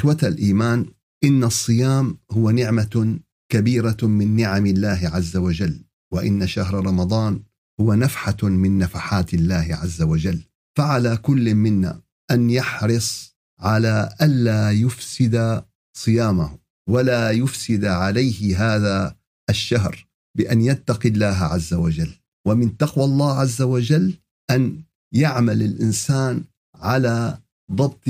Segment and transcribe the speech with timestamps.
[0.00, 0.86] إخوة الإيمان
[1.24, 3.18] إن الصيام هو نعمة
[3.52, 7.42] كبيرة من نعم الله عز وجل وإن شهر رمضان
[7.80, 10.42] هو نفحة من نفحات الله عز وجل.
[10.78, 15.64] فعلى كل منا أن يحرص على ألا يفسد
[15.96, 16.58] صيامه
[16.88, 19.16] ولا يفسد عليه هذا
[19.50, 20.08] الشهر
[20.38, 22.14] بأن يتقي الله عز وجل.
[22.46, 24.14] ومن تقوى الله عز وجل
[24.50, 24.82] أن
[25.14, 26.44] يعمل الإنسان
[26.74, 27.38] على
[27.72, 28.08] ضبط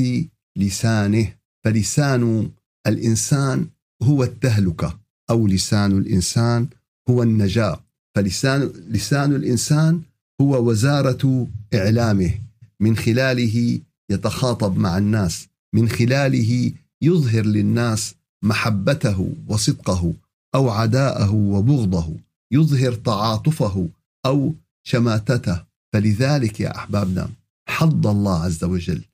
[0.58, 1.39] لسانه.
[1.64, 2.50] فلسان
[2.86, 3.68] الإنسان
[4.02, 4.98] هو التهلكة
[5.30, 6.68] أو لسان الإنسان
[7.10, 7.84] هو النجاة.
[8.16, 10.02] فلسان لسان الإنسان
[10.40, 12.34] هو وزارة إعلامه
[12.80, 20.14] من خلاله يتخاطب مع الناس من خلاله يظهر للناس محبته وصدقه
[20.54, 22.16] أو عداءه وبغضه
[22.52, 23.88] يظهر تعاطفه
[24.26, 24.54] أو
[24.86, 25.64] شماتته.
[25.92, 27.30] فلذلك يا أحبابنا
[27.68, 29.04] حض الله عز وجل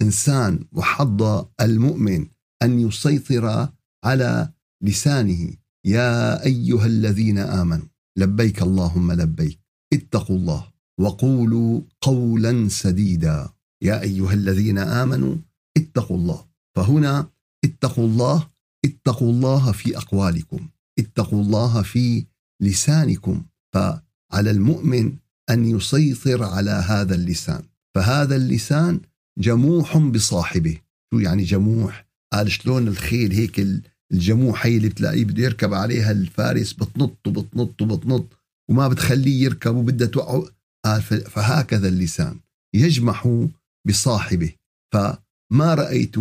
[0.00, 2.26] الانسان وحض المؤمن
[2.62, 3.68] أن يسيطر
[4.04, 5.52] على لسانه.
[5.84, 7.86] يا أيها الذين آمنوا
[8.18, 9.60] لبيك اللهم لبيك
[9.92, 13.48] اتقوا الله وقولوا قولا سديدا.
[13.82, 15.36] يا أيها الذين آمنوا
[15.76, 16.46] اتقوا الله.
[16.76, 17.30] فهنا
[17.64, 18.48] اتقوا الله
[18.84, 22.26] اتقوا الله في أقوالكم اتقوا الله في
[22.62, 23.44] لسانكم.
[23.74, 25.16] فعلى المؤمن
[25.50, 27.62] أن يسيطر على هذا اللسان.
[27.94, 29.00] فهذا اللسان
[29.38, 30.80] جموح بصاحبه.
[31.10, 33.66] شو يعني جموح؟ قال شلون الخيل هيك
[34.12, 38.26] الجموح هي اللي بتلاقيه بده يركب عليها الفارس بتنط وبتنط وبتنط
[38.70, 40.44] وما بتخليه يركب وبدها توقعه
[40.84, 42.40] قال فهكذا اللسان
[42.74, 43.46] يجمح
[43.88, 44.52] بصاحبه.
[44.94, 46.14] فما رأيت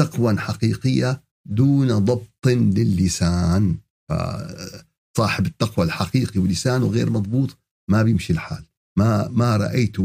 [0.00, 3.76] تقوى حقيقية دون ضبط للسان.
[5.16, 7.58] صاحب التقوى الحقيقي ولسانه غير مضبوط
[7.90, 8.64] ما بيمشي الحال.
[8.98, 9.96] ما ما رأيت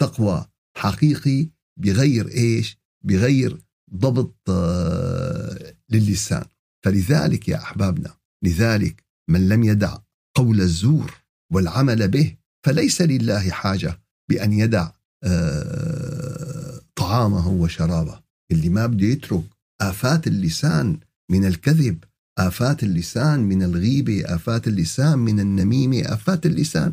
[0.00, 0.46] تقوى
[0.76, 3.58] حقيقي بغير إيش؟ بغير
[3.94, 6.44] ضبط آه، للسان.
[6.84, 9.96] فلذلك يا أحبابنا لذلك من لم يدع
[10.34, 11.14] قول الزور
[11.52, 14.00] والعمل به فليس لله حاجة
[14.30, 14.90] بأن يدع
[15.24, 18.20] آه، طعامه وشرابه.
[18.52, 19.44] اللي ما بده يترك
[19.80, 20.98] آفات اللسان
[21.30, 22.04] من الكذب
[22.38, 26.92] آفات اللسان من الغيبة آفات اللسان من النميمة آفات اللسان.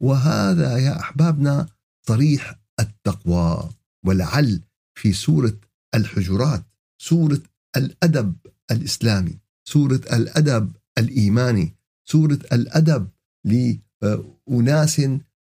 [0.00, 1.66] وهذا يا أحبابنا
[2.06, 3.70] صريح التقوى.
[4.06, 4.60] ولعل
[4.98, 5.56] في سورة
[5.94, 6.64] الحجرات
[7.02, 7.40] سورة
[7.76, 8.36] الأدب
[8.70, 9.38] الإسلامي
[9.68, 11.74] سورة الأدب الإيماني
[12.08, 13.08] سورة الأدب
[13.44, 15.02] لأناس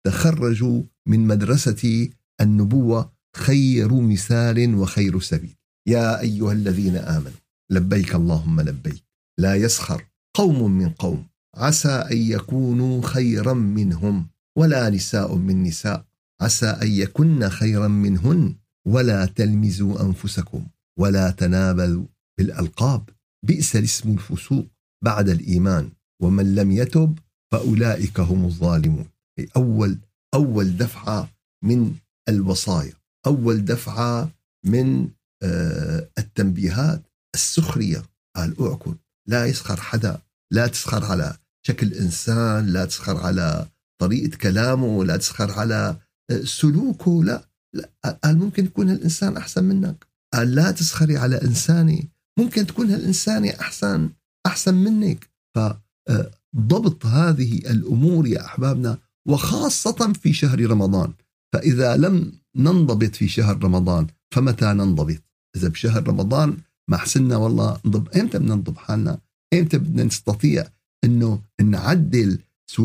[0.06, 2.10] تخرجوا من مدرسة
[2.40, 5.54] النبوة خير مثال وخير سبيل.
[5.88, 9.04] يا أيها الذين آمنوا لبيك اللهم لبيك
[9.38, 10.04] لا يسخر
[10.34, 11.26] قوم من قوم
[11.56, 16.07] عسى أن يكونوا خيرا منهم ولا نساء من نساء.
[16.42, 18.54] عسى أن يكن خيرا منهن
[18.86, 20.66] ولا تلمزوا أنفسكم
[20.98, 22.06] ولا تنابذوا
[22.38, 23.08] بالألقاب.
[23.46, 24.66] بئس الاسم الفسوق
[25.04, 25.90] بعد الإيمان.
[26.22, 27.18] ومن لم يتب
[27.52, 29.08] فأولئك هم الظالمون.
[29.56, 29.98] أول
[30.34, 31.30] أول دفعة
[31.64, 31.94] من
[32.28, 32.92] الوصايا.
[33.26, 34.30] أول دفعة
[34.66, 35.08] من
[35.42, 37.02] آه، التنبيهات
[37.34, 38.02] السخرية.
[38.36, 38.94] قال أعكن.
[39.28, 40.20] لا يسخر حدا.
[40.52, 43.68] لا تسخر على شكل إنسان لا تسخر على
[44.00, 45.96] طريقة كلامه لا تسخر على
[46.44, 47.90] سلوكه لا, لا
[48.24, 50.06] قال ممكن يكون الإنسان أحسن منك.
[50.34, 52.08] قال لا تسخري على إنساني
[52.38, 54.10] ممكن تكون هالإنسانة أحسن
[54.46, 55.30] أحسن منك.
[55.56, 61.12] فضبط آه، هذه الأمور يا أحبابنا وخاصة في شهر رمضان.
[61.52, 65.22] فإذا لم ننضبط في شهر رمضان فمتى ننضبط؟
[65.56, 66.56] إذا بشهر رمضان
[66.88, 69.18] ما حسنا والله نضب إمتى بدنا نضب حالنا؟
[69.54, 70.68] إمتى بدنا نستطيع
[71.04, 72.38] إنه نعدل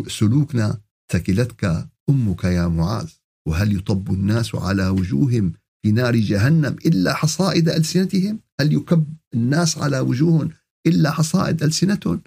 [0.07, 0.77] سلوكنا؟
[1.11, 3.09] ثكلتك أمك يا معاذ.
[3.47, 5.53] وهل يطب الناس على وجوههم
[5.83, 10.49] في نار جهنم إلا حصائد ألسنتهم؟ هل يكب الناس على وجوههم
[10.87, 12.21] إلا حصائد ألسنتهم؟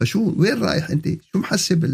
[0.00, 1.84] فشو وين رايح أنت؟ شو محسب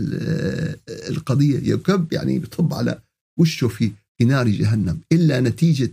[0.88, 2.98] القضية؟ يكب يعني بيطب على
[3.38, 5.92] وشه في في نار جهنم إلا نتيجة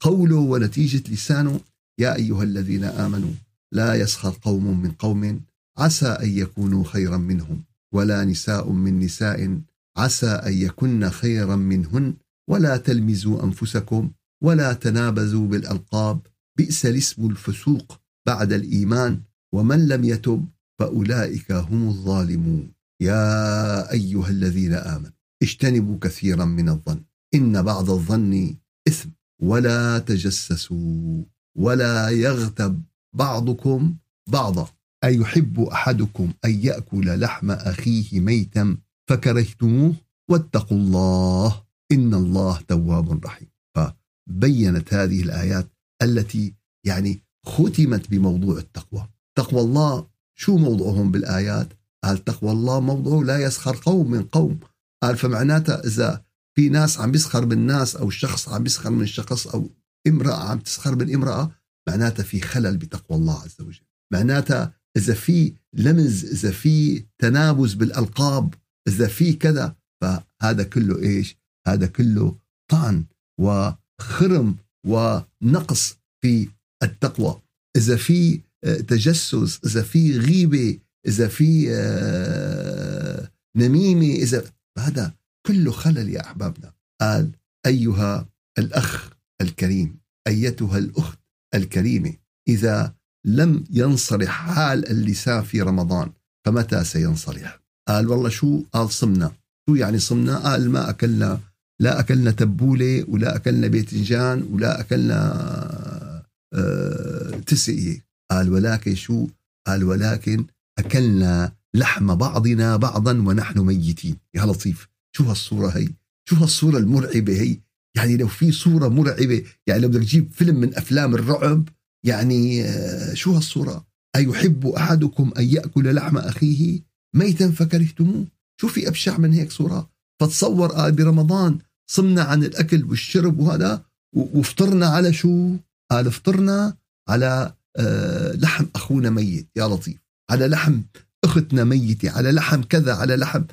[0.00, 1.60] قوله ونتيجة لسانه
[2.00, 3.30] يا أيها الذين آمنوا
[3.72, 5.40] لا يسخر قوم من قوم
[5.78, 7.62] عسى أن يكونوا خيرا منهم
[7.92, 9.58] ولا نساء من نساء
[9.96, 12.14] عسى أن يكن خيرا منهن
[12.50, 14.10] ولا تلمزوا أنفسكم
[14.42, 16.20] ولا تنابزوا بالألقاب
[16.58, 19.20] بئس الاسم الفسوق بعد الإيمان
[19.54, 20.48] ومن لم يتب
[20.78, 22.72] فأولئك هم الظالمون.
[23.02, 25.10] يا أيها الذين آمنوا
[25.42, 27.00] اجتنبوا كثيرا من الظن
[27.34, 28.56] إن بعض الظن
[28.88, 29.08] إثم.
[29.42, 31.22] ولا تجسسوا
[31.58, 32.82] ولا يغتب
[33.14, 33.96] بعضكم
[34.28, 34.68] بعضا.
[35.04, 38.76] أيحب أحدكم أن يأكل لحم أخيه ميتا؟
[39.08, 39.94] فكرهتموه
[40.30, 41.62] واتقوا الله
[41.92, 43.48] إن الله تواب رحيم.
[43.76, 45.68] فبينت هذه الآيات
[46.02, 46.54] التي
[46.86, 49.08] يعني ختمت بموضوع التقوى.
[49.38, 50.06] تقوى الله
[50.38, 51.68] شو موضوعهم بالآيات؟
[52.04, 54.60] قال تقوى الله موضوعه لا يسخر قوم من قوم.
[55.02, 56.24] قال فمعناتها إذا
[56.56, 59.70] في ناس عم يسخر من ناس أو شخص عم يسخر من شخص أو
[60.06, 61.50] امرأة عم تسخر من امرأة
[61.88, 63.86] معناتها في خلل بتقوى الله عز وجل.
[64.12, 68.54] معناتها إذا في لمز إذا في تنابز بالألقاب
[68.88, 71.36] إذا في كذا فهذا كله إيش؟
[71.66, 72.38] هذا كله
[72.70, 73.04] طعن
[73.40, 74.56] وخرم
[74.86, 76.48] ونقص في
[76.82, 77.42] التقوى.
[77.76, 84.44] إذا في آه، تجسس إذا في غيبة إذا في آه، نميمة إذا
[84.78, 85.14] هذا
[85.46, 86.72] كله خلل يا أحبابنا.
[87.00, 87.30] قال
[87.66, 88.28] أيها
[88.58, 89.10] الأخ
[89.40, 91.18] الكريم أيتها الأخت
[91.54, 92.14] الكريمة
[92.48, 92.94] إذا
[93.26, 96.12] لم ينصلح حال اللسان في رمضان
[96.46, 99.32] فمتى سينصلح قال والله شو قال صمنا؟
[99.68, 101.40] شو يعني صمنا؟ قال ما أكلنا
[101.80, 106.22] لا أكلنا تبولة ولا أكلنا باذنجان ولا أكلنا
[106.54, 108.06] آه تسقية.
[108.30, 109.26] قال ولكن شو؟
[109.66, 110.46] قال ولكن
[110.78, 114.16] أكلنا لحم بعضنا بعضا ونحن ميتين.
[114.34, 115.88] يا لطيف شو هالصورة هي؟
[116.28, 117.56] شو هالصورة المرعبة هي؟
[117.96, 121.68] يعني لو في صورة مرعبة يعني لو بدك تجيب فيلم من أفلام الرعب
[122.06, 123.86] يعني آه، شو هالصورة؟
[124.16, 126.80] أيحب أحدكم أن يأكل لحم أخيه؟
[127.14, 128.26] ميتا فكرهتموه.
[128.60, 131.58] شو في أبشع من هيك صورة؟ فتصور قال برمضان
[131.90, 133.84] صمنا عن الأكل والشرب وهذا
[134.16, 135.56] وفطرنا على شو؟
[135.90, 136.76] قال فطرنا
[137.08, 139.98] على آه، لحم أخونا ميت يا لطيف.
[140.30, 140.82] على لحم
[141.24, 143.44] أختنا ميتة على لحم كذا على لحم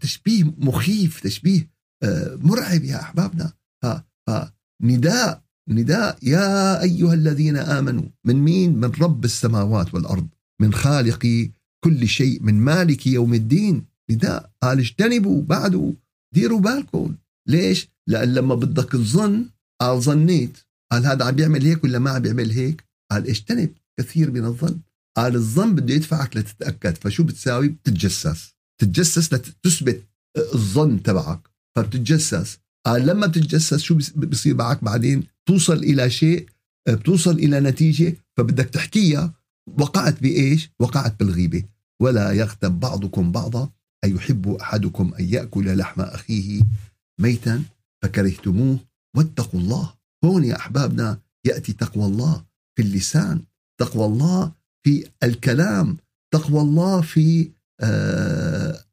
[0.00, 1.70] تشبيه مخيف تشبيه
[2.02, 3.52] آه، مرعب يا أحبابنا.
[4.82, 10.28] فنداء نداء يا أيها الذين آمنوا من مين؟ من رب السماوات والأرض
[10.60, 11.50] من خالق
[11.84, 13.84] كل شيء من مالك يوم الدين.
[14.10, 15.92] نداء قال اجتنبوا بعده
[16.34, 17.14] ديروا بالكم.
[17.48, 19.48] ليش؟ لأن لما بدك تظن
[19.80, 20.58] قال ظنيت.
[20.92, 23.70] قال هذا عم بيعمل هيك ولا ما عم بيعمل هيك؟ قال اجتنب
[24.00, 24.78] كثير من الظن.
[25.16, 26.96] قال الظن بده يدفعك لتتأكد.
[26.96, 28.54] فشو بتساوي؟ بتتجسس.
[28.80, 30.02] تتجسس لتثبت
[30.36, 31.40] الظن تبعك.
[31.76, 32.58] فبتتجسس.
[32.86, 36.46] قال لما بتتجسس شو بصير معك بعدين؟ توصل إلى شيء
[36.88, 39.34] بتوصل إلى نتيجة فبدك تحكيها.
[39.78, 41.64] وقعت بإيش؟ وقعت بالغيبة.
[42.02, 43.70] ولا يغتب بعضكم بعضا
[44.04, 46.62] أيحب أحدكم أن يأكل لحم أخيه
[47.20, 47.62] ميتا
[48.02, 48.78] فكرهتموه؟
[49.16, 49.94] واتقوا الله.
[50.24, 52.44] هون يا أحبابنا يأتي تقوى الله
[52.76, 53.42] في اللسان
[53.80, 54.52] تقوى الله
[54.86, 55.96] في الكلام
[56.34, 57.50] تقوى الله في
[57.80, 58.84] آه،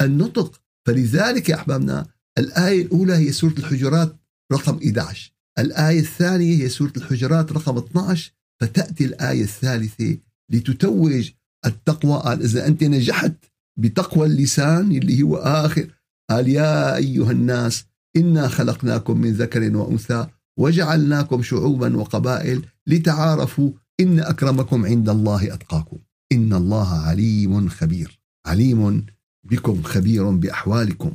[0.00, 0.60] النطق.
[0.86, 2.06] فلذلك يا أحبابنا
[2.38, 4.16] الآية الأولى هي سورة الحجرات
[4.52, 10.18] رقم 11 الآية الثانية هي سورة الحجرات رقم 12 فتأتي الآية الثالثة
[10.50, 11.30] لتتوج
[11.66, 12.22] التقوى.
[12.22, 13.32] قال إذا أنت نجحت
[13.78, 15.90] بتقوى اللسان اللي هو آخر
[16.30, 17.84] قال يا أيها الناس
[18.16, 20.26] إنا خلقناكم من ذكر وأنثى
[20.58, 25.98] وجعلناكم شعوبا وقبائل لتعارفوا إن أكرمكم عند الله أتقاكم.
[26.32, 29.06] إن الله عليم خبير عليم
[29.44, 31.12] بكم خبير بأحوالكم.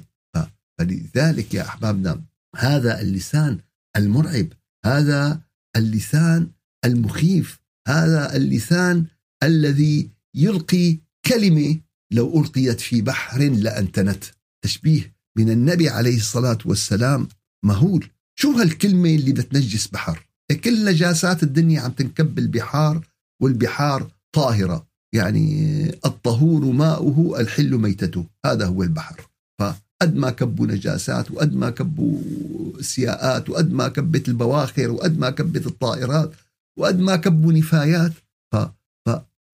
[0.79, 2.21] فلذلك يا أحبابنا
[2.55, 3.57] هذا اللسان
[3.97, 4.47] المرعب
[4.85, 5.41] هذا
[5.75, 6.47] اللسان
[6.85, 9.05] المخيف هذا اللسان
[9.43, 11.79] الذي يلقي كلمة
[12.11, 14.23] لو ألقيت في بحر لأنتنت.
[14.65, 17.27] تشبيه من النبي عليه الصلاة والسلام
[17.65, 18.09] مهول.
[18.39, 20.29] شو هالكلمة اللي بتنجس بحر؟
[20.63, 23.07] كل نجاسات الدنيا عم تنكب البحار
[23.41, 24.87] والبحار طاهرة.
[25.15, 28.25] يعني الطهور ماؤه الحل ميتته.
[28.45, 29.29] هذا هو البحر.
[29.61, 32.21] فقد ما كبوا نجاسات وقد ما كبوا
[32.81, 36.31] سياءات وقد ما كبت البواخر وقد ما كبت الطائرات
[36.79, 38.13] وقد ما كبوا نفايات.
[38.53, 38.57] ف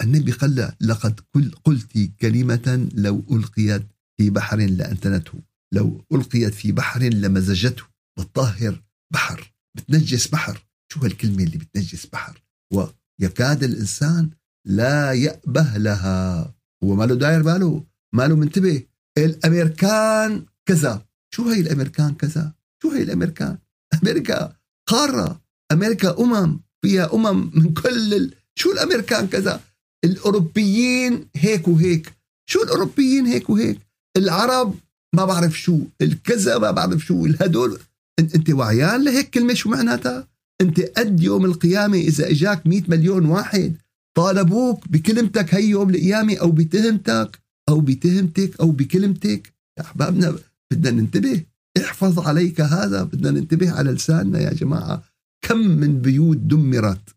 [0.04, 1.20] النبي قال لقد
[1.64, 3.84] قلت كلمة لو ألقيت
[4.18, 5.34] في بحر لأنتنته
[5.74, 7.84] لو ألقيت في بحر لمزجته
[8.20, 10.66] بتطهر بحر بتنجس بحر.
[10.92, 14.30] شو هالكلمة اللي بتنجس بحر؟ ويكاد الإنسان
[14.68, 16.54] لا يأبه لها.
[16.84, 17.84] هو ماله داير باله
[18.16, 18.84] ماله منتبه.
[19.18, 21.06] الأمريكان كذا.
[21.34, 23.58] شو هي الأمريكان كذا؟ شو هي الأمريكان؟
[24.04, 24.56] أمريكا
[24.90, 25.42] قارة
[25.72, 26.65] أمريكا أمم.
[26.86, 28.34] فيها أمم من كل ال...
[28.56, 29.62] شو الأمريكان كذا؟
[30.04, 32.14] الأوروبيين هيك وهيك.
[32.50, 33.80] شو الأوروبيين هيك وهيك؟
[34.18, 34.76] العرب
[35.16, 37.80] ما بعرف شو الكذا ما بعرف شو الهدول.
[38.20, 40.28] أنت وعيان لهيك كلمة شو معناتها؟
[40.62, 43.76] أنت قد يوم القيامة إذا إجاك 100 مليون واحد
[44.18, 47.40] طالبوك بكلمتك هي يوم القيامة أو بتهمتك
[47.70, 49.54] أو بتهمتك أو بكلمتك.
[49.78, 50.36] يا أحبابنا
[50.72, 51.44] بدنا ننتبه.
[51.78, 55.15] احفظ عليك هذا بدنا ننتبه على لساننا يا جماعة.
[55.48, 57.16] كم من بيوت دمرت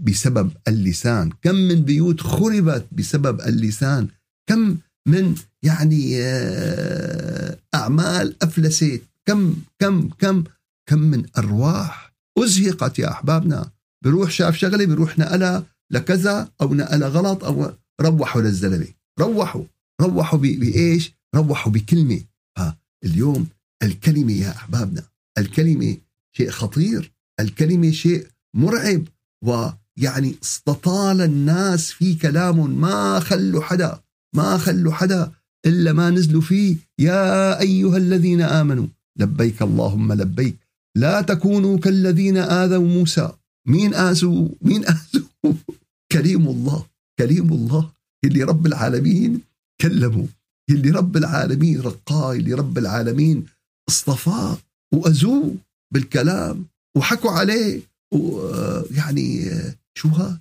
[0.00, 4.08] بسبب اللسان؟ كم من بيوت خربت بسبب اللسان؟
[4.48, 4.76] كم
[5.08, 10.44] من يعني آه، أعمال أفلست كم كم كم
[10.88, 13.70] كم من أرواح أزهقت يا أحبابنا.
[14.04, 18.88] بيروح شاف شغلة بيروح نقلها لكذا أو نقلها غلط أو روحوا للزلمة.
[19.20, 19.64] روحوا
[20.00, 22.20] روحوا بإيش؟ روحوا بكلمة.
[22.58, 23.46] ها اليوم
[23.82, 25.02] الكلمة يا أحبابنا
[25.38, 25.96] الكلمة
[26.36, 27.13] شيء خطير.
[27.40, 28.26] الكلمة شيء
[28.56, 29.02] مرعب
[29.44, 34.00] ويعني استطال الناس في كلام ما خلوا حدا
[34.36, 35.32] ما خلوا حدا
[35.66, 38.86] إلا ما نزلوا فيه يا أيها الذين آمنوا
[39.18, 40.56] لبيك اللهم لبيك
[40.96, 43.32] لا تكونوا كالذين آذوا موسى.
[43.68, 45.54] مين آذوا؟ مين آذوا؟
[46.12, 46.86] كريم الله
[47.18, 47.90] كريم الله
[48.24, 49.40] اللي رب العالمين
[49.80, 50.26] كلمه
[50.70, 53.46] اللي رب العالمين رقاه اللي رب العالمين
[53.88, 54.58] اصطفاه
[54.94, 55.54] وأذوه
[55.94, 56.66] بالكلام.
[56.96, 57.80] وحكوا عليه.
[58.12, 59.50] ويعني
[59.94, 60.40] شو هاد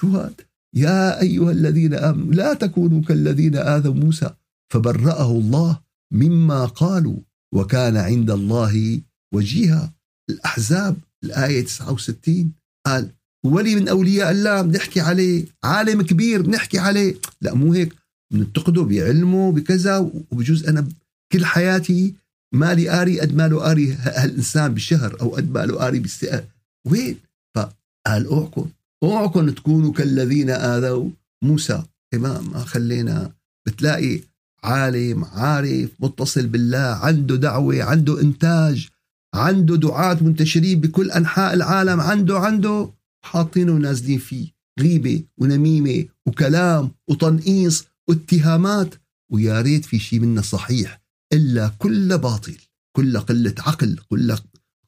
[0.00, 0.40] شو هاد
[0.76, 4.30] يا أيها الذين آمنوا لا تكونوا كالذين آذوا موسى
[4.72, 5.80] فبرأه الله
[6.12, 7.16] مما قالوا
[7.54, 9.00] وكان عند الله
[9.34, 9.92] وجيها.
[10.30, 12.52] الأحزاب الآية 69
[12.86, 13.10] قال
[13.46, 15.46] ولي من أولياء الله بنحكي عليه.
[15.64, 17.14] عالم كبير بنحكي عليه.
[17.40, 17.94] لا مو هيك.
[18.32, 20.88] بننتقده بعلمه بكذا وبجوز أنا
[21.32, 22.14] كل حياتي
[22.54, 26.44] مالي قاري قد ما له قاري هالإنسان بالشهر أو قد ما له قاري بالسئة
[26.86, 27.16] وين
[27.56, 28.70] فقال اوعكم
[29.02, 31.10] اوعكم تكونوا كالذين آذوا
[31.44, 31.82] موسى.
[32.14, 33.32] إمام ما خلينا
[33.66, 34.20] بتلاقي
[34.64, 38.88] عالم عارف متصل بالله عنده دعوة عنده إنتاج
[39.34, 42.90] عنده دعاة منتشرين بكل أنحاء العالم عنده عنده.
[43.24, 44.54] حاطينه ونازلين فيه.
[44.80, 48.94] غيبة ونميمة وكلام وتنقيص واتهامات.
[49.32, 51.03] ويا ريت في شيء منه صحيح.
[51.32, 52.56] إلا كل باطل
[52.96, 54.36] كل قلة عقل كل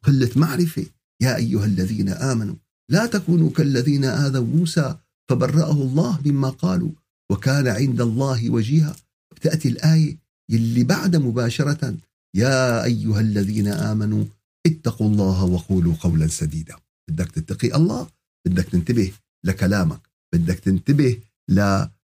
[0.03, 0.87] قلة معرفة.
[1.23, 2.55] يا أيها الذين آمنوا
[2.91, 4.97] لا تكونوا كالذين آذوا موسى
[5.31, 6.91] فبرأه الله مما قالوا
[7.33, 8.97] وكان عند الله وجيها.
[9.41, 10.19] تأتي الآية
[10.51, 11.97] اللي بعد مباشرة
[12.37, 14.25] يا أيها الذين آمنوا
[14.67, 16.77] اتقوا الله وقولوا قولا سديدا.
[17.11, 18.09] بدك تتقي الله
[18.47, 19.13] بدك تنتبه
[19.45, 20.01] لكلامك
[20.35, 21.21] بدك تنتبه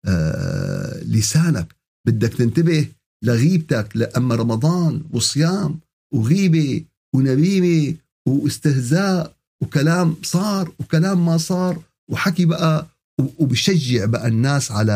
[0.05, 1.03] آه،
[2.07, 2.87] بدك تنتبه
[3.23, 5.79] لغيبتك لأما رمضان وصيام
[6.13, 6.85] وغيبة
[7.15, 7.95] ونميمة
[8.27, 12.87] واستهزاء وكلام صار وكلام ما صار وحكي بقى
[13.37, 14.93] وبشجع بقى الناس على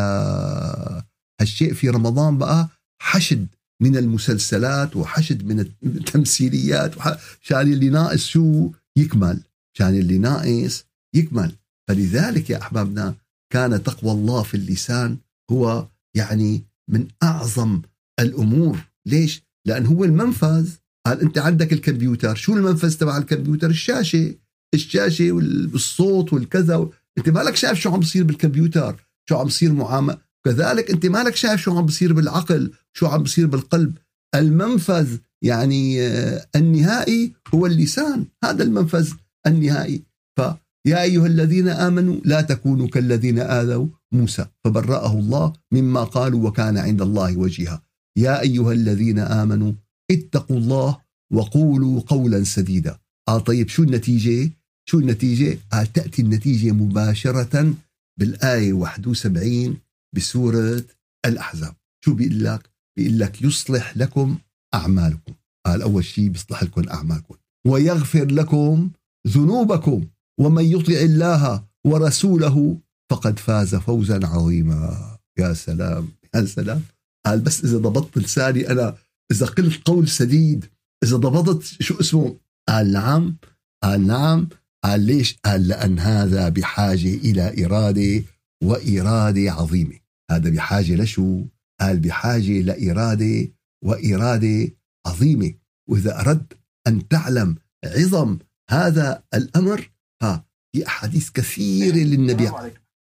[1.40, 2.68] هالشيء في رمضان بقى
[3.02, 3.46] حشد
[3.82, 6.94] من المسلسلات وحشد من التمثيليات
[7.42, 9.40] عشان اللي ناقص شو؟ يكمل.
[9.74, 11.52] عشان اللي ناقص يكمل.
[11.88, 13.14] فلذلك يا أحبابنا
[13.52, 15.16] كان تقوى الله في اللسان
[15.50, 17.82] هو يعني من أعظم
[18.20, 18.78] الأمور.
[19.06, 20.68] ليش؟ لأن هو المنفذ.
[21.06, 22.34] قال أنت عندك الكمبيوتر.
[22.34, 24.34] شو المنفذ تبع الكمبيوتر؟ الشاشة.
[24.74, 26.88] الشاشة والصوت والكذا.
[27.18, 31.60] أنت مالك شايف شو عم بصير بالكمبيوتر؟ شو عم بصير معاملة كذلك أنت مالك شايف
[31.60, 33.98] شو عم بصير بالعقل شو عم بصير بالقلب.
[34.34, 38.26] المنفذ يعني آه، النهائي هو اللسان.
[38.44, 39.12] هذا المنفذ
[39.46, 40.02] النهائي.
[40.36, 47.02] فيا أيها الذين آمنوا لا تكونوا كالذين آذوا موسى فبرأه الله مما قالوا وكان عند
[47.02, 47.82] الله وجيها.
[48.18, 49.72] يا أيها الذين آمنوا
[50.10, 51.00] اتقوا الله
[51.32, 52.98] وقولوا قولا سديدا.
[53.28, 54.50] آه طيب شو النتيجة؟
[54.88, 57.74] شو النتيجة؟ آه تأتي النتيجة مباشرة
[58.20, 59.76] بالآية 71
[60.16, 60.84] بسورة
[61.26, 61.74] الأحزاب.
[62.04, 64.38] شو بيقول لك؟ بيقول لك يصلح لكم
[64.74, 65.32] أعمالكم.
[65.66, 67.34] قال أول شيء بيصلح لكم أعمالكم.
[67.66, 68.90] ويغفر لكم
[69.28, 70.06] ذنوبكم.
[70.40, 72.78] ومن يطع الله ورسوله
[73.10, 75.16] فقد فاز فوزا عظيما.
[75.38, 76.82] يا سلام يا سلام.
[77.26, 78.96] قال بس إذا ضبطت لساني أنا
[79.32, 80.64] إذا قلت قول سديد
[81.04, 82.36] إذا ضبطت شو اسمه؟
[82.68, 83.36] قال نعم.
[83.82, 84.48] قال نعم.
[84.84, 88.24] قال ليش؟ قال لأن هذا بحاجة إلى إرادة
[88.62, 89.98] وإرادة عظيمة.
[90.30, 91.44] هذا بحاجة لشو؟
[91.80, 93.48] قال بحاجة لإرادة
[93.84, 94.70] وإرادة
[95.06, 95.54] عظيمة.
[95.90, 98.38] وإذا أردت أن تعلم عظم
[98.70, 99.90] هذا الأمر
[100.22, 102.50] ها في أحاديث كثيرة للنبي.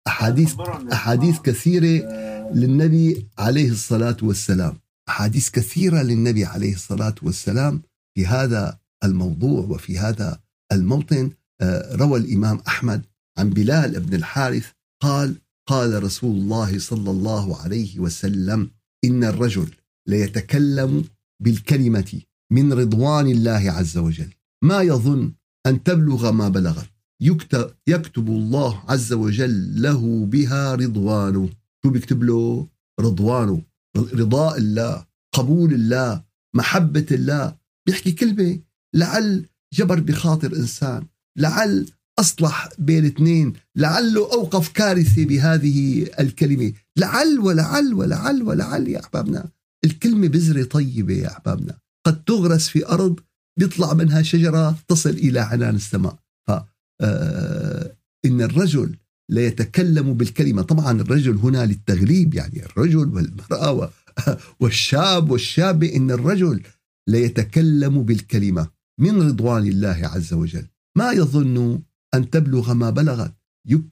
[0.07, 0.55] أحاديث
[0.93, 2.36] أحاديث كثيرة.
[2.55, 4.79] للنبي عليه الصلاة والسلام.
[5.09, 7.83] أحاديث كثيرة للنبي عليه الصلاة والسلام
[8.15, 10.41] في هذا الموضوع وفي هذا
[10.73, 11.31] الموطن.
[11.61, 13.03] آه، روى الإمام أحمد
[13.39, 14.67] عن بلال بن الحارث
[15.03, 15.37] قال
[15.69, 18.71] قال رسول الله صلى الله عليه وسلم
[19.05, 19.71] إن الرجل
[20.09, 21.05] ليتكلم
[21.43, 22.21] بالكلمة
[22.53, 24.31] من رضوان الله عز وجل.
[24.65, 25.33] ما يظن
[25.67, 26.89] أن تبلغ ما بلغت.
[27.21, 31.49] يكتب, يكتب الله عز وجل له بها رضوانه.
[31.87, 32.69] شو بيكتب له؟
[33.01, 33.63] رضوانه
[33.97, 36.23] رضاء الله قبول الله
[36.57, 37.57] محبة الله.
[37.87, 38.61] بيحكي كلمة
[38.95, 41.07] لعل جبر بخاطر إنسان
[41.39, 41.87] لعل
[42.19, 46.73] أصلح بين اثنين لعله أوقف كارثة بهذه الكلمة.
[46.97, 49.51] لعل ولعل ولعل ولعل يا أحبابنا.
[49.85, 51.79] الكلمة بذرة طيبة يا أحبابنا.
[52.07, 53.21] قد تغرس في أرض
[53.59, 56.19] بيطلع منها شجرة تصل إلى عنان السماء.
[56.49, 56.53] ف
[57.01, 58.97] آه، إن الرجل
[59.31, 60.63] لا يتكلم بالكلمة.
[60.63, 63.91] طبعا الرجل هنا للتغليب يعني الرجل والمرأة
[64.61, 66.63] والشاب والشابة إن الرجل
[67.09, 68.69] لا يتكلم بالكلمة
[69.01, 70.67] من رضوان الله عز وجل.
[70.99, 71.83] ما يظن
[72.15, 73.35] أن تبلغ ما بلغت.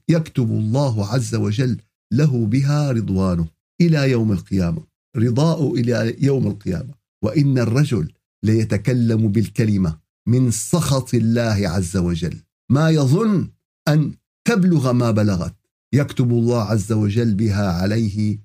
[0.09, 1.77] يكتب الله عز وجل
[2.13, 3.47] له بها رضوانه
[3.81, 4.83] إلى يوم القيامة.
[5.17, 6.93] رضاء إلى يوم القيامة.
[7.23, 8.11] وإن الرجل
[8.43, 12.37] ليتكلم بالكلمة من سخط الله عز وجل.
[12.71, 13.49] ما يظن
[13.87, 14.13] أن
[14.47, 15.55] تبلغ ما بلغت.
[15.93, 18.39] يكتب الله عز وجل بها عليه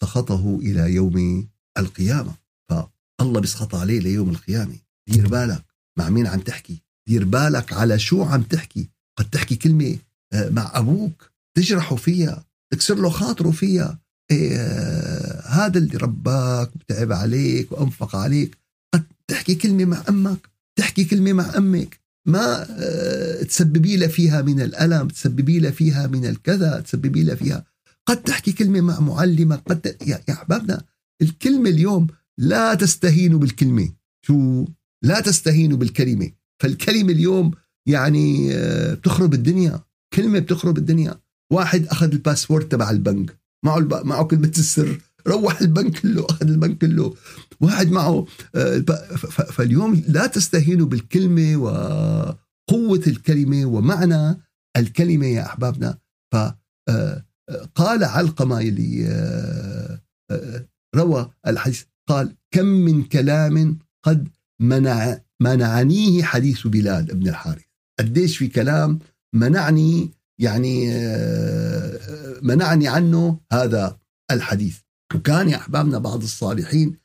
[0.00, 1.48] سخطه إلى يوم
[1.78, 2.34] القيامة.
[2.70, 4.76] فالله بيسخط عليه ليوم القيامة.
[5.08, 5.64] دير بالك
[5.98, 9.98] مع مين عم تحكي؟ دير بالك على شو عم تحكي؟ قد تحكي كلمة
[10.32, 11.30] آه، مع أبوك.
[11.56, 12.44] تجرحه فيها.
[12.72, 13.98] تكسر له خاطره فيها.
[14.30, 14.60] إيه
[15.40, 18.58] هذا اللي رباك وتعب عليك وأنفق عليك.
[18.94, 20.50] قد تحكي كلمة مع أمك.
[20.78, 22.00] تحكي كلمة مع أمك.
[22.26, 27.64] ما آه، تسببي لها فيها من الألم تسببي لها فيها من الكذا تسببي لها فيها.
[28.06, 29.96] قد تحكي كلمة مع معلمة قد.
[30.06, 30.84] يا أحبابنا
[31.22, 32.06] الكلمة اليوم
[32.38, 33.92] لا تستهينوا بالكلمة.
[34.26, 34.64] شو؟
[35.04, 36.30] لا تستهينوا بالكلمة.
[36.62, 37.50] فالكلمة اليوم
[37.88, 39.80] يعني آه، بتخرب الدنيا.
[40.14, 41.20] كلمة بتخرب الدنيا.
[41.52, 43.38] واحد أخذ الباسبورت تبع البنك.
[43.64, 43.94] معه الب...
[43.94, 45.00] معه كلمة السر.
[45.26, 47.14] روح البنك كله أخذ البنك كله
[47.60, 48.78] واحد معه آه،
[49.52, 54.40] فاليوم لا تستهينوا بالكلمة وقوة الكلمة ومعنى
[54.76, 55.98] الكلمة يا أحبابنا.
[56.32, 60.00] فقال آه، علقمة اللي
[60.96, 64.28] روى الحديث قال كم من كلام قد
[64.60, 67.62] منع منعنيه حديث بلال بن الحارث.
[67.98, 68.98] قديش في كلام
[69.34, 70.10] منعني
[70.40, 72.00] يعني آه،
[72.42, 73.98] منعني عنه هذا
[74.30, 74.85] الحديث.
[75.14, 76.96] وكان يا أحبابنا بعض الصالحين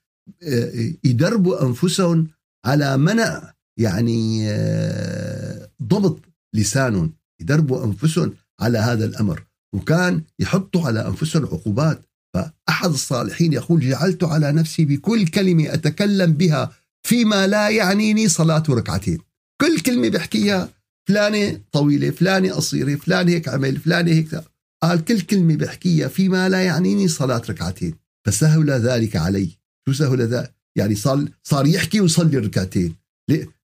[0.43, 2.27] آه، يدربوا أنفسهم
[2.65, 6.19] على منع يعني آه، ضبط
[6.55, 9.43] لسانهم يدربوا أنفسهم على هذا الأمر.
[9.75, 12.01] وكان يحطوا على أنفسهم عقوبات.
[12.33, 16.71] فأحد الصالحين يقول جعلت على نفسي بكل كلمة أتكلم بها
[17.07, 19.17] فيما لا يعنيني صلاة ركعتين.
[19.61, 20.69] كل كلمة بحكيها
[21.07, 24.43] فلانة طويلة فلانة قصيرة فلانة هيك عمل فلانة هيك.
[24.83, 27.95] قال كل كلمة بحكيها فيما لا يعنيني صلاة ركعتين.
[28.25, 29.49] فسهل ذلك علي.
[29.85, 32.95] شو سهل ذا؟ يعني صار صار يحكي ويصلي ركعتين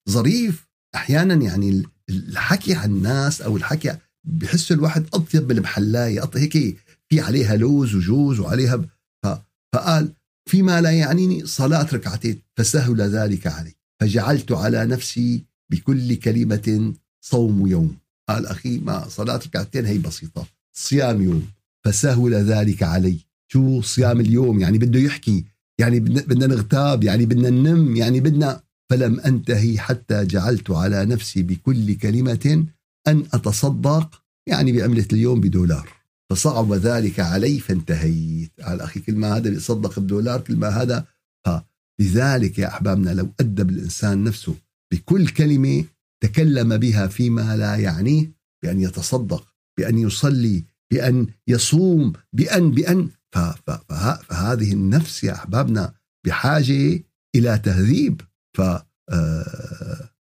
[0.09, 0.67] ظريف.
[0.95, 6.29] أحيانا يعني الحكي عن الناس أو الحكي بحس الواحد أطيب من المحلاية.
[6.35, 6.77] هيك
[7.09, 8.85] في عليها لوز وجوز وعليها
[9.75, 10.13] فقال
[10.49, 12.41] فيما لا يعنيني صلاة ركعتين.
[12.57, 13.73] فسهل ذلك علي.
[14.01, 17.97] فجعلت على نفسي بكل كلمة صوم يوم.
[18.29, 20.56] قال أخي ما صلاة ركعتين هي بسيطة.
[20.77, 21.47] صيام يوم
[21.85, 23.17] فسهل ذلك علي.
[23.51, 25.45] شو صيام اليوم؟ يعني بده يحكي.
[25.79, 31.95] يعني بدنا نغتاب يعني بدنا ننم يعني بدنا فلم أنتهي حتى جعلت على نفسي بكل
[31.95, 32.65] كلمة
[33.07, 35.89] أن أتصدق يعني بعملة اليوم بدولار.
[36.29, 38.51] فصعب ذلك علي فانتهيت.
[38.61, 41.05] قال أخي كل ما هذا بيصدق بدولار كل ما هذا
[41.45, 44.55] فلذلك يا أحبابنا لو أدب الإنسان نفسه
[44.93, 45.85] بكل كلمة
[46.23, 48.31] تكلم بها فيما لا يعنيه
[48.63, 49.56] بأن يتصدق.
[49.79, 53.09] بأن يصلي بأن يصوم بأن بأن.
[54.29, 55.93] فهذه النفس يا أحبابنا
[56.25, 57.03] بحاجة
[57.35, 58.21] إلى تهذيب.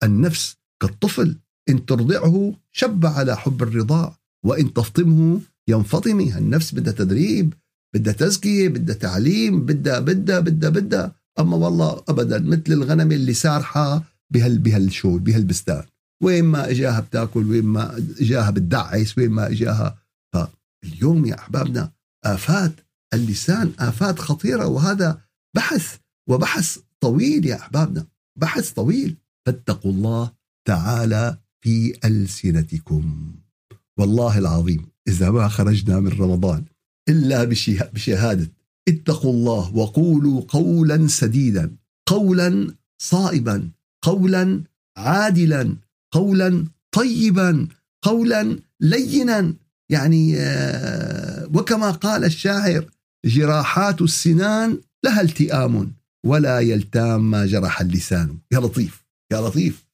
[0.03, 6.39] فالنفس كالطفل إن ترضعه شب على حب الرضاع وإن تفطمه ينفطمي.
[6.39, 7.55] النفس بدها تدريب
[7.95, 11.15] بدها تزكية بدها تعليم بدها بدها بدها بدها.
[11.39, 15.85] أما والله أبدا مثل الغنم اللي سارحة بهال بهالشو بهالبستان.
[16.23, 19.99] وين ما إجاها بتاكل وين ما إجاها بتدعس وين ما إجاها.
[20.35, 21.93] فاليوم يا أحبابنا
[22.25, 22.73] آفات
[23.15, 25.21] اللسان آفات خطيرة وهذا
[25.57, 25.97] بحث
[26.29, 28.07] وبحث طويل يا أحبابنا
[28.39, 29.17] بحث طويل.
[29.47, 30.33] فاتقوا الله
[30.69, 33.35] تعالى في ألسنتكم.
[33.99, 36.65] والله العظيم إذا ما خرجنا من رمضان
[37.09, 37.45] إلا
[37.95, 38.51] بشهادة
[38.89, 41.77] اتقوا الله وقولوا قولا سديدا
[42.09, 43.71] قولا صائبا
[44.03, 44.65] قولا
[44.97, 45.77] عادلا.
[46.13, 47.69] قولا طيبا
[48.03, 49.55] قولا لينا.
[49.91, 52.85] يعني آه، وكما قال الشاعر
[53.25, 55.93] جراحات السنان لها التئام
[56.27, 58.39] ولا يلتام ما جرح اللسان.
[58.53, 59.87] يا لطيف يا لطيف.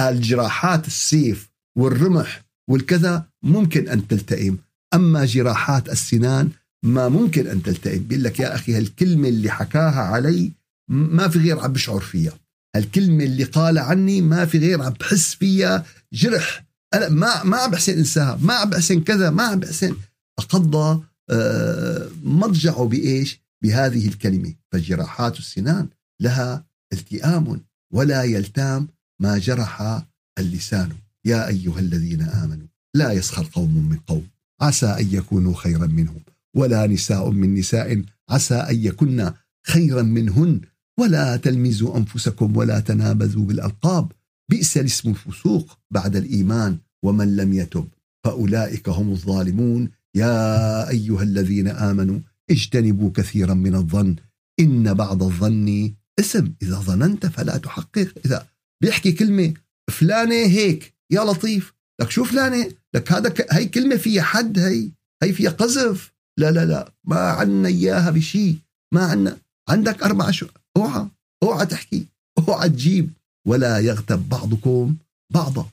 [0.00, 4.58] الجراحات السيف والرمح والكذا ممكن أن تلتئم.
[4.94, 6.50] أما جراحات السنان
[6.84, 8.02] ما ممكن أن تلتئم.
[8.02, 10.52] بيقول لك يا أخي هالكلمة اللي حكاها علي
[10.88, 12.32] ما في غير عم بشعر فيها.
[12.76, 16.64] الكلمة اللي قال عني ما في غير عم بحس فيها جرح.
[16.94, 19.96] أنا ما ما عم بحسن انساها ما عم بحسن كذا ما عم بحسن.
[20.38, 24.54] أقضى آه، مضجعه بإيش؟ بهذه الكلمة.
[24.72, 25.88] فجراحات السنان
[26.20, 27.60] لها التئام
[27.92, 28.88] ولا يلتام
[29.20, 30.02] ما جرح
[30.38, 30.92] اللسان.
[31.24, 34.26] يا أيها الذين آمنوا لا يسخر قوم من قوم.
[34.60, 36.20] عسى أن يكونوا خيرا منهم.
[36.56, 38.02] ولا نساء من نساء.
[38.30, 39.32] عسى أن يكن
[39.66, 40.60] خيرا منهن.
[41.02, 44.12] ولا تلمزوا أنفسكم ولا تنابزوا بالألقاب.
[44.50, 47.88] بئس الاسم الفسوق بعد الإيمان ومن لم يتب
[48.24, 49.90] فأولئك هم الظالمون.
[50.16, 52.18] يا أيها الذين آمنوا
[52.50, 54.16] اجتنبوا كثيرا من الظن
[54.60, 58.08] إن بعض الظن اسم إذا ظننت فلا تحقق.
[58.24, 58.46] إذا
[58.82, 59.54] بيحكي كلمة
[59.90, 63.54] فلانة هيك يا لطيف لك شو فلانة؟ لك هذا ك...
[63.54, 64.90] هي كلمة فيها حد هي
[65.22, 66.12] هي فيها قذف.
[66.38, 68.56] لا لا لا ما عنا إياها بشيء
[68.94, 69.38] ما عنا.
[69.68, 71.06] عندك أربع شو اوعى
[71.42, 72.06] اوعى تحكي
[72.38, 73.10] اوعى تجيب.
[73.46, 74.96] ولا يغتب بعضكم
[75.32, 75.68] بعضا.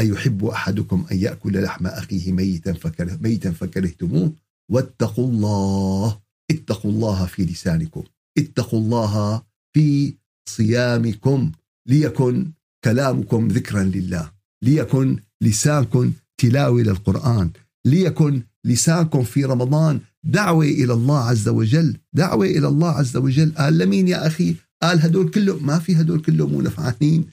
[0.00, 4.32] أيحب أحدكم أن يأكل لحم أخيه ميتا فكره ميتا فكرهتموه؟
[4.70, 8.04] واتقوا الله اتقوا الله في لسانكم.
[8.38, 9.42] اتقوا الله
[9.74, 10.14] في
[10.48, 11.52] صيامكم.
[11.88, 12.50] ليكن
[12.84, 14.32] كلامكم ذكرا لله.
[14.62, 17.50] ليكن لسانكم تلاوة للقرآن.
[17.86, 20.00] ليكن لسانكم في رمضان.
[20.24, 23.52] دعوة إلى الله عز وجل دعوة إلى الله عز وجل.
[23.58, 27.26] قال لمين يا أخي؟ قال هدول كلهم ما في هدول كلهم مو نفعانين.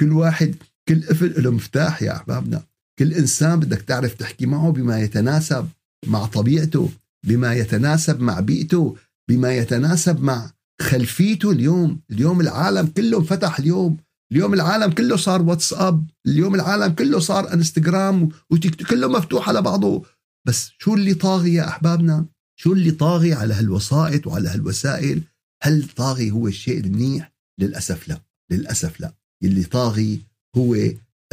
[0.00, 0.54] كل واحد
[0.88, 2.62] كل قفل له مفتاح يا أحبابنا.
[2.98, 5.68] كل إنسان بدك تعرف تحكي معه بما يتناسب
[6.06, 6.90] مع طبيعته
[7.26, 8.96] بما يتناسب مع بيئته
[9.30, 12.00] بما يتناسب مع خلفيته اليوم.
[12.10, 13.96] اليوم العالم كله انفتح اليوم.
[14.32, 20.04] اليوم العالم كله صار واتساب اليوم العالم كله صار إنستغرام وتيك كله مفتوح على بعضه.
[20.48, 22.26] بس شو اللي طاغي يا أحبابنا؟
[22.60, 25.22] شو اللي طاغي على هالوسائط وعلى هالوسائل؟
[25.62, 29.14] هل طاغي هو الشيء المنيح؟ للأسف لا للأسف لا.
[29.44, 30.20] اللي طاغي
[30.56, 30.76] هو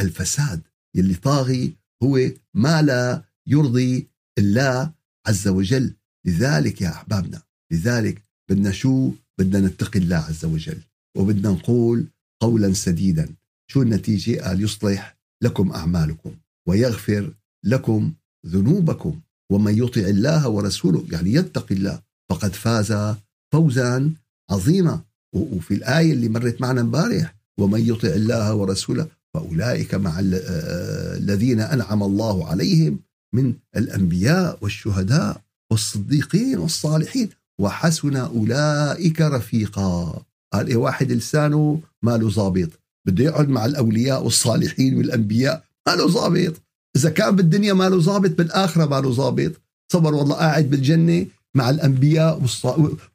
[0.00, 0.60] الفساد.
[0.96, 2.20] اللي طاغي هو
[2.54, 4.06] ما لا يرضي
[4.38, 4.92] الله
[5.26, 5.94] عز وجل.
[6.26, 10.80] لذلك يا أحبابنا لذلك بدنا شو؟ بدنا نتقي الله عز وجل.
[11.16, 12.06] وبدنا نقول
[12.42, 13.34] قولا سديدا
[13.70, 16.34] شو النتيجة؟ قال يصلح لكم أعمالكم
[16.68, 18.12] ويغفر لكم
[18.46, 19.20] ذنوبكم
[19.52, 23.14] ومن يطع الله ورسوله يعني يتقي الله فقد فاز
[23.52, 24.10] فوزا
[24.50, 25.00] عظيما.
[25.32, 32.48] وفي الآية اللي مرت معنا امبارح ومن يطع الله ورسوله فأولئك مع الذين أنعم الله
[32.48, 32.98] عليهم
[33.34, 37.28] من الأنبياء والشهداء والصديقين والصالحين.
[37.60, 40.22] وحسن أولئك رفيقا.
[40.52, 42.68] قال إيه واحد لسانه ما له ظابط
[43.06, 46.52] بده يقعد مع الأولياء والصالحين والأنبياء ما له ظابط
[46.96, 49.52] إذا كان بالدنيا ما له ظابط بالآخرة ما له ظابط
[49.92, 52.42] صبر والله قاعد بالجنة مع الأنبياء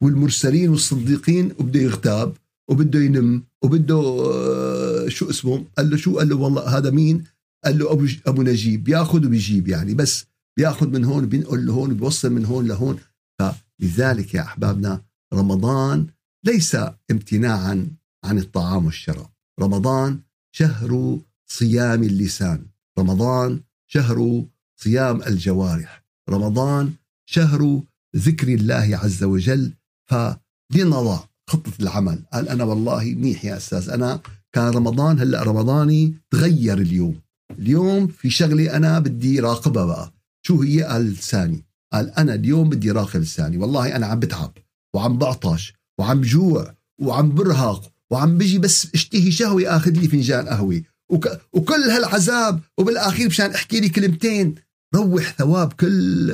[0.01, 2.33] والمرسلين والصديقين وبده يغتاب
[2.69, 7.23] وبده ينم وبده آه، شو اسمه؟ قال له شو؟ قال له والله هذا مين؟
[7.65, 8.83] قال له أبو أبو نجيب.
[8.83, 10.25] بياخذ وبيجيب يعني بس
[10.57, 12.99] بياخذ من هون بينقل لهون بيوصل من هون لهون.
[13.39, 15.01] فلذلك يا أحبابنا
[15.33, 16.07] رمضان
[16.45, 16.77] ليس
[17.11, 17.87] امتناعا
[18.23, 19.29] عن الطعام والشراب.
[19.59, 20.19] رمضان
[20.55, 21.19] شهر
[21.51, 22.65] صيام اللسان.
[22.99, 23.59] رمضان
[23.93, 24.45] شهر
[24.81, 26.03] صيام الجوارح.
[26.29, 26.93] رمضان
[27.25, 27.81] شهر
[28.15, 29.73] ذكر الله عز وجل
[30.09, 32.23] فلنضع خطة العمل.
[32.33, 34.21] قال أنا والله منيح يا أستاذ أنا
[34.53, 37.21] كان رمضان هلأ رمضاني تغير اليوم.
[37.59, 40.13] اليوم في شغلة أنا بدي راقبها بقى.
[40.47, 41.63] شو هي؟ قال لساني.
[41.93, 43.57] قال أنا اليوم بدي راقب لساني.
[43.57, 44.53] والله أنا عم بتعب
[44.95, 50.81] وعم بعطش وعم جوع وعم برهق وعم بيجي بس اشتهي شهوة آخذ لي فنجان قهوة.
[51.11, 54.55] وك وكل هالعذاب وبالآخير مشان أحكي لي كلمتين.
[54.95, 56.33] روح ثواب كل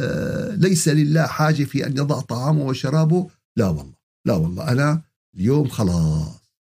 [0.59, 3.29] ليس لله حاجة في أن يضع طعامه وشرابه.
[3.57, 3.93] لا والله
[4.25, 4.71] لا والله.
[4.71, 5.01] أنا
[5.35, 6.27] اليوم خلاص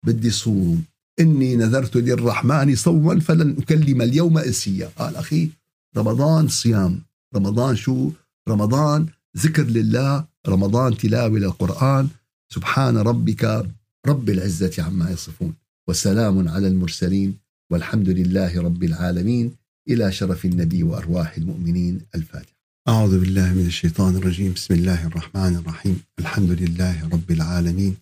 [0.05, 0.83] بدي صوم.
[1.19, 4.89] إني نذرت للرحمن صوما فلن أكلم اليوم إنسيا.
[4.97, 5.49] قال أخي
[5.97, 7.01] رمضان صيام.
[7.35, 8.11] رمضان شو؟
[8.49, 10.25] رمضان ذكر لله.
[10.47, 12.07] رمضان تلاوة للقرآن.
[12.53, 13.65] سبحان ربك
[14.07, 15.53] رب العزة عما يصفون.
[15.89, 17.42] وسلام على المرسلين.
[17.73, 19.51] والحمد لله رب العالمين.
[19.89, 22.01] إلى شرف النبي وأرواح المؤمنين.
[22.15, 22.53] الفاتحة.
[22.87, 24.53] أعوذ بالله من الشيطان الرجيم.
[24.53, 26.01] بسم الله الرحمن الرحيم.
[26.19, 27.95] الحمد لله رب العالمين.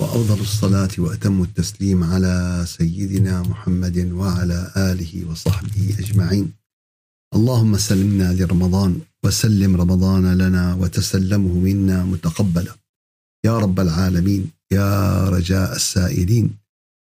[0.00, 6.52] وأفضل الصلاة وأتم التسليم على سيدنا محمد وعلى آله وصحبه أجمعين.
[7.34, 12.74] اللهم سلمنا لرمضان وسلم رمضان لنا وتسلمه منا متقبلا.
[13.46, 16.50] يا رب العالمين يا رجاء السائلين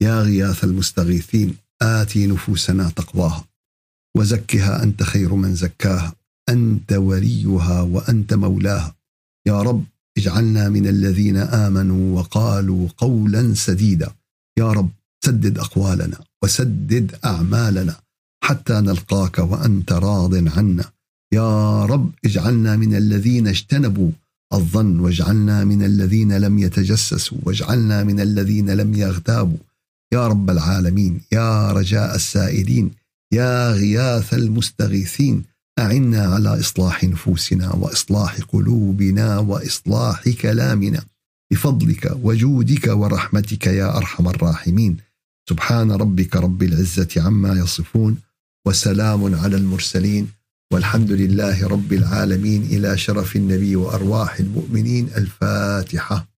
[0.02, 3.46] يا غياث المستغيثين آتي نفوسنا تقواها
[4.18, 6.16] وزكها أنت خير من زكاها
[6.50, 8.96] أنت وليها وأنت مولاها.
[9.48, 9.84] يا رب
[10.18, 14.12] اجعلنا من الذين آمنوا وقالوا قولا سديدا.
[14.60, 14.90] يا رب
[15.26, 17.96] سدد أقوالنا وسدد أعمالنا
[18.44, 20.86] حتى نلقاك وأنت راض عنا.
[21.34, 24.12] يا رب اجعلنا من الذين اجتنبوا
[24.54, 29.58] الظن واجعلنا من الذين لم يتجسسوا واجعلنا من الذين لم يغتابوا.
[30.14, 32.92] يا رب العالمين يا رجاء السائلين
[33.34, 35.44] يا غياث المستغيثين
[35.80, 41.02] أعنا على إصلاح نفوسنا وإصلاح قلوبنا وإصلاح كلامنا.
[41.52, 44.98] بفضلك وجودك ورحمتك يا أرحم الراحمين.
[45.50, 48.18] سبحان ربك رب العزة عما يصفون
[48.68, 50.28] وسلام على المرسلين
[50.74, 52.64] والحمد لله رب العالمين.
[52.64, 56.33] إلى شرف النبي وأرواح المؤمنين الفاتحة.